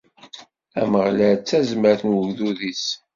Ameɣlal 0.81 1.35
d 1.37 1.41
tazmert 1.47 2.01
n 2.05 2.11
wegdud-is. 2.17 2.85